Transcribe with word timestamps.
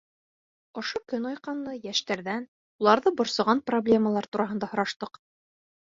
Ошо 0.81 1.01
көн 1.13 1.27
айҡанлы 1.31 1.75
йәштәрҙән 1.81 2.47
уларҙы 2.85 3.15
борсоған 3.21 3.61
проблемалар 3.71 4.29
тураһында 4.37 4.71
һораштыҡ. 4.73 5.25